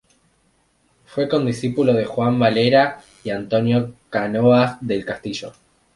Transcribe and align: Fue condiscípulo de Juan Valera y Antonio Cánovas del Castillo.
Fue 1.05 1.29
condiscípulo 1.29 1.93
de 1.93 2.05
Juan 2.05 2.39
Valera 2.39 3.03
y 3.23 3.29
Antonio 3.29 3.93
Cánovas 4.09 4.77
del 4.81 5.05
Castillo. 5.05 5.53